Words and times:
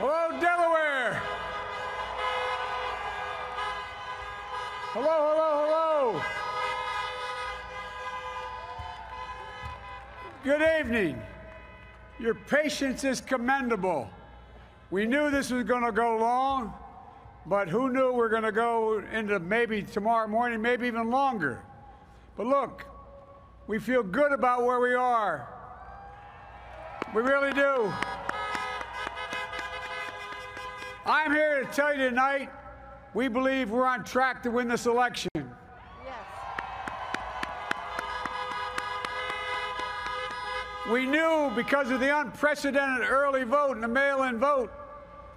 Hello, 0.00 0.30
Delaware. 0.40 1.20
Hello, 4.94 5.16
hello, 5.28 5.50
hello. 5.66 6.22
Good 10.42 10.62
evening. 10.80 11.20
Your 12.18 12.32
patience 12.32 13.04
is 13.04 13.20
commendable. 13.20 14.08
We 14.90 15.04
knew 15.04 15.30
this 15.30 15.50
was 15.50 15.64
going 15.64 15.84
to 15.84 15.92
go 15.92 16.16
long, 16.16 16.72
but 17.44 17.68
who 17.68 17.92
knew 17.92 18.10
we 18.10 18.16
we're 18.16 18.30
going 18.30 18.44
to 18.44 18.52
go 18.52 19.02
into 19.12 19.38
maybe 19.38 19.82
tomorrow 19.82 20.26
morning, 20.26 20.62
maybe 20.62 20.86
even 20.86 21.10
longer. 21.10 21.60
But 22.38 22.46
look, 22.46 22.86
we 23.66 23.78
feel 23.78 24.02
good 24.02 24.32
about 24.32 24.64
where 24.64 24.80
we 24.80 24.94
are. 24.94 25.46
We 27.14 27.20
really 27.20 27.52
do. 27.52 27.92
I'm 31.06 31.32
here 31.32 31.64
to 31.64 31.72
tell 31.72 31.94
you 31.94 32.10
tonight, 32.10 32.50
we 33.14 33.28
believe 33.28 33.70
we're 33.70 33.86
on 33.86 34.04
track 34.04 34.42
to 34.42 34.50
win 34.50 34.68
this 34.68 34.84
election. 34.84 35.30
Yes. 35.34 36.14
We 40.90 41.06
knew 41.06 41.50
because 41.56 41.90
of 41.90 42.00
the 42.00 42.18
unprecedented 42.20 43.08
early 43.08 43.44
vote 43.44 43.72
and 43.72 43.82
the 43.82 43.88
mail-in 43.88 44.38
vote 44.38 44.70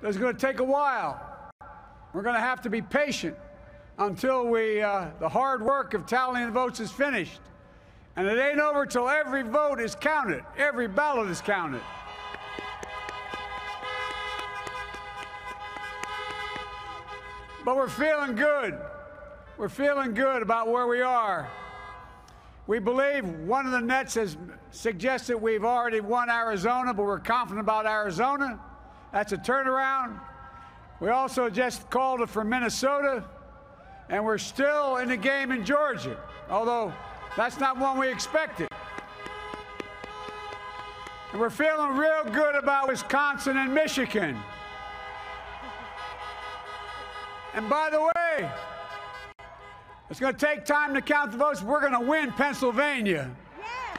that 0.00 0.08
it's 0.08 0.16
going 0.16 0.34
to 0.34 0.40
take 0.40 0.60
a 0.60 0.64
while. 0.64 1.20
We're 2.12 2.22
going 2.22 2.36
to 2.36 2.40
have 2.40 2.62
to 2.62 2.70
be 2.70 2.80
patient 2.80 3.36
until 3.98 4.46
we, 4.46 4.80
uh, 4.80 5.08
the 5.18 5.28
hard 5.28 5.60
work 5.60 5.92
of 5.92 6.06
tallying 6.06 6.46
the 6.46 6.52
votes 6.52 6.78
is 6.78 6.92
finished. 6.92 7.40
And 8.14 8.28
it 8.28 8.38
ain't 8.38 8.60
over 8.60 8.86
till 8.86 9.08
every 9.08 9.42
vote 9.42 9.80
is 9.80 9.96
counted, 9.96 10.44
every 10.56 10.86
ballot 10.86 11.28
is 11.30 11.40
counted. 11.40 11.82
But 17.68 17.76
we're 17.76 17.90
feeling 17.90 18.34
good. 18.34 18.78
We're 19.58 19.68
feeling 19.68 20.14
good 20.14 20.40
about 20.40 20.68
where 20.68 20.86
we 20.86 21.02
are. 21.02 21.50
We 22.66 22.78
believe 22.78 23.28
one 23.40 23.66
of 23.66 23.72
the 23.72 23.82
nets 23.82 24.14
has 24.14 24.38
suggested 24.70 25.36
we've 25.36 25.66
already 25.66 26.00
won 26.00 26.30
Arizona, 26.30 26.94
but 26.94 27.02
we're 27.02 27.18
confident 27.18 27.60
about 27.60 27.84
Arizona. 27.84 28.58
That's 29.12 29.32
a 29.32 29.36
turnaround. 29.36 30.18
We 30.98 31.10
also 31.10 31.50
just 31.50 31.90
called 31.90 32.22
it 32.22 32.30
for 32.30 32.42
Minnesota, 32.42 33.22
and 34.08 34.24
we're 34.24 34.38
still 34.38 34.96
in 34.96 35.10
the 35.10 35.18
game 35.18 35.52
in 35.52 35.62
Georgia, 35.62 36.16
although 36.48 36.90
that's 37.36 37.60
not 37.60 37.76
one 37.76 37.98
we 37.98 38.08
expected. 38.08 38.68
And 41.32 41.38
we're 41.38 41.50
feeling 41.50 41.98
real 41.98 42.24
good 42.32 42.54
about 42.54 42.88
Wisconsin 42.88 43.58
and 43.58 43.74
Michigan. 43.74 44.38
And 47.54 47.68
by 47.68 47.90
the 47.90 48.00
way, 48.00 48.50
it's 50.10 50.20
going 50.20 50.34
to 50.34 50.46
take 50.46 50.64
time 50.64 50.94
to 50.94 51.00
count 51.00 51.32
the 51.32 51.38
votes. 51.38 51.62
We're 51.62 51.80
going 51.80 51.92
to 51.92 52.00
win 52.00 52.32
Pennsylvania. 52.32 53.30
Yes. 53.58 53.98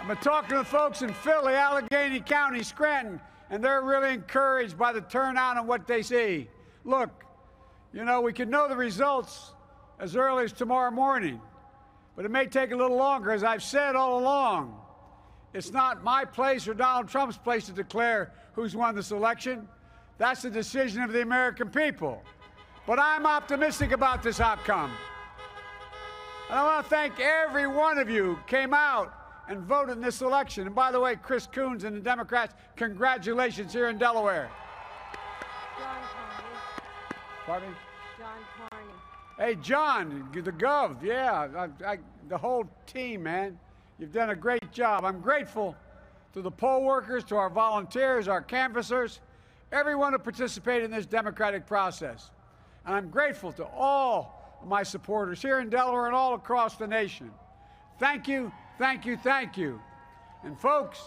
I've 0.00 0.08
been 0.08 0.16
talking 0.18 0.56
to 0.56 0.64
folks 0.64 1.02
in 1.02 1.12
Philly, 1.12 1.54
Allegheny 1.54 2.20
County, 2.20 2.62
Scranton, 2.62 3.20
and 3.50 3.62
they're 3.62 3.82
really 3.82 4.14
encouraged 4.14 4.78
by 4.78 4.92
the 4.92 5.02
turnout 5.02 5.56
and 5.56 5.68
what 5.68 5.86
they 5.86 6.02
see. 6.02 6.48
Look, 6.84 7.24
you 7.92 8.04
know, 8.04 8.20
we 8.20 8.32
can 8.32 8.50
know 8.50 8.68
the 8.68 8.76
results 8.76 9.52
as 9.98 10.16
early 10.16 10.44
as 10.44 10.52
tomorrow 10.52 10.90
morning, 10.90 11.40
but 12.14 12.24
it 12.24 12.30
may 12.30 12.46
take 12.46 12.72
a 12.72 12.76
little 12.76 12.96
longer. 12.96 13.30
As 13.30 13.44
I've 13.44 13.62
said 13.62 13.94
all 13.96 14.18
along, 14.18 14.80
it's 15.56 15.72
not 15.72 16.04
my 16.04 16.22
place 16.22 16.68
or 16.68 16.74
Donald 16.74 17.08
Trump's 17.08 17.38
place 17.38 17.64
to 17.64 17.72
declare 17.72 18.30
who's 18.52 18.76
won 18.76 18.94
this 18.94 19.10
election. 19.10 19.66
That's 20.18 20.42
the 20.42 20.50
decision 20.50 21.02
of 21.02 21.12
the 21.12 21.22
American 21.22 21.70
people. 21.70 22.22
But 22.86 22.98
I'm 23.00 23.24
optimistic 23.24 23.92
about 23.92 24.22
this 24.22 24.38
outcome. 24.38 24.92
And 26.50 26.58
I 26.58 26.62
want 26.62 26.84
to 26.84 26.90
thank 26.90 27.18
every 27.20 27.66
one 27.66 27.96
of 27.96 28.10
you 28.10 28.34
who 28.34 28.38
came 28.46 28.74
out 28.74 29.14
and 29.48 29.60
voted 29.60 29.96
in 29.96 30.02
this 30.02 30.20
election. 30.20 30.66
And 30.66 30.74
by 30.74 30.92
the 30.92 31.00
way, 31.00 31.16
Chris 31.16 31.46
Coons 31.46 31.84
and 31.84 31.96
the 31.96 32.00
Democrats, 32.00 32.54
congratulations 32.76 33.72
here 33.72 33.88
in 33.88 33.96
Delaware. 33.96 34.50
John 35.78 35.96
Carney. 36.12 36.50
Pardon 37.46 37.70
me? 37.70 37.76
John 38.18 38.68
Carney. 38.70 38.92
Hey, 39.38 39.54
John, 39.62 40.28
the 40.34 40.52
Gov, 40.52 41.02
yeah, 41.02 41.48
I, 41.56 41.92
I, 41.92 41.98
the 42.28 42.36
whole 42.36 42.68
team, 42.86 43.22
man. 43.22 43.58
You've 43.98 44.12
done 44.12 44.30
a 44.30 44.36
great 44.36 44.72
job. 44.72 45.04
I'm 45.04 45.20
grateful 45.20 45.74
to 46.34 46.42
the 46.42 46.50
poll 46.50 46.84
workers, 46.84 47.24
to 47.24 47.36
our 47.36 47.48
volunteers, 47.48 48.28
our 48.28 48.42
canvassers, 48.42 49.20
everyone 49.72 50.12
who 50.12 50.18
participated 50.18 50.84
in 50.84 50.90
this 50.90 51.06
democratic 51.06 51.66
process. 51.66 52.30
And 52.84 52.94
I'm 52.94 53.08
grateful 53.08 53.52
to 53.52 53.64
all 53.64 54.58
of 54.60 54.68
my 54.68 54.82
supporters 54.82 55.40
here 55.40 55.60
in 55.60 55.70
Delaware 55.70 56.06
and 56.06 56.14
all 56.14 56.34
across 56.34 56.76
the 56.76 56.86
nation. 56.86 57.30
Thank 57.98 58.28
you, 58.28 58.52
thank 58.78 59.06
you, 59.06 59.16
thank 59.16 59.56
you. 59.56 59.80
And 60.44 60.58
folks, 60.60 61.00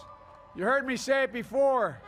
you 0.56 0.64
heard 0.64 0.84
me 0.84 0.96
say 0.96 1.22
it 1.22 1.32
before. 1.32 2.00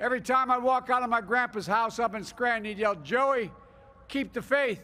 Every 0.00 0.20
time 0.20 0.50
I'd 0.50 0.62
walk 0.62 0.90
out 0.90 1.02
of 1.02 1.10
my 1.10 1.20
grandpa's 1.20 1.66
house 1.66 1.98
up 2.00 2.14
in 2.14 2.24
Scranton, 2.24 2.64
he'd 2.64 2.78
yell, 2.78 2.96
Joey, 2.96 3.52
keep 4.08 4.32
the 4.32 4.42
faith. 4.42 4.82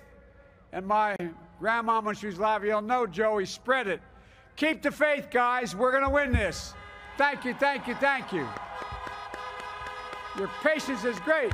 And 0.72 0.86
my 0.86 1.16
grandma, 1.58 2.00
when 2.00 2.14
she 2.14 2.26
was 2.26 2.38
alive, 2.38 2.64
yelled, 2.64 2.86
no, 2.86 3.06
Joey, 3.06 3.46
spread 3.46 3.88
it. 3.88 4.00
Keep 4.56 4.82
the 4.82 4.90
faith, 4.90 5.28
guys. 5.30 5.74
We're 5.74 5.90
going 5.90 6.04
to 6.04 6.10
win 6.10 6.32
this. 6.32 6.74
Thank 7.16 7.44
you, 7.44 7.54
thank 7.54 7.86
you, 7.86 7.94
thank 7.96 8.32
you. 8.32 8.46
Your 10.38 10.50
patience 10.62 11.04
is 11.04 11.18
great. 11.20 11.52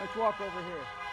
Let's 0.00 0.16
walk 0.16 0.40
over 0.40 0.62
here. 0.62 1.05